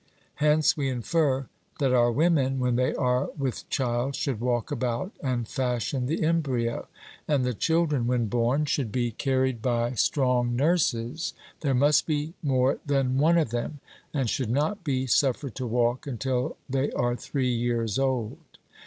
Hence 0.37 0.75
we 0.75 0.89
infer 0.89 1.45
that 1.77 1.93
our 1.93 2.11
women, 2.11 2.57
when 2.59 2.75
they 2.75 2.95
are 2.95 3.29
with 3.37 3.69
child, 3.69 4.15
should 4.15 4.39
walk 4.41 4.71
about 4.71 5.11
and 5.21 5.47
fashion 5.47 6.07
the 6.07 6.23
embryo; 6.23 6.87
and 7.27 7.45
the 7.45 7.53
children, 7.53 8.07
when 8.07 8.25
born, 8.25 8.65
should 8.65 8.91
be 8.91 9.11
carried 9.11 9.61
by 9.61 9.93
strong 9.93 10.55
nurses, 10.55 11.35
there 11.59 11.75
must 11.75 12.07
be 12.07 12.33
more 12.41 12.79
than 12.83 13.19
one 13.19 13.37
of 13.37 13.51
them, 13.51 13.79
and 14.11 14.27
should 14.27 14.49
not 14.49 14.83
be 14.83 15.05
suffered 15.05 15.53
to 15.53 15.67
walk 15.67 16.07
until 16.07 16.57
they 16.67 16.91
are 16.93 17.15
three 17.15 17.53
years 17.53 17.99
old. 17.99 18.37